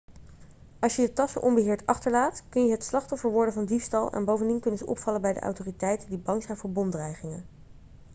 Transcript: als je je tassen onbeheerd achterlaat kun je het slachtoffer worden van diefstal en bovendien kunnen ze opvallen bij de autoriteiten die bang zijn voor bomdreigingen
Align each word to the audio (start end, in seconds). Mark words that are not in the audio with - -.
als 0.79 0.95
je 0.95 1.01
je 1.01 1.13
tassen 1.13 1.41
onbeheerd 1.41 1.85
achterlaat 1.85 2.43
kun 2.49 2.65
je 2.65 2.71
het 2.71 2.83
slachtoffer 2.83 3.31
worden 3.31 3.53
van 3.53 3.65
diefstal 3.65 4.11
en 4.11 4.25
bovendien 4.25 4.59
kunnen 4.59 4.79
ze 4.79 4.85
opvallen 4.87 5.21
bij 5.21 5.33
de 5.33 5.39
autoriteiten 5.39 6.09
die 6.09 6.17
bang 6.17 6.43
zijn 6.43 6.57
voor 6.57 6.71
bomdreigingen 6.71 7.45